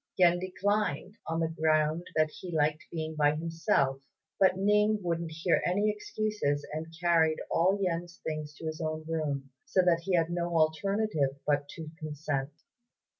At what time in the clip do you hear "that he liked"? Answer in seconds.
2.15-2.83